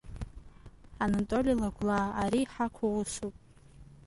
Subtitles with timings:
[1.03, 3.35] Анатоли Лагәлаа ари иҳақу усуп.